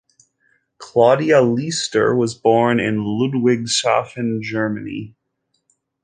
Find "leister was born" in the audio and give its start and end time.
1.43-2.79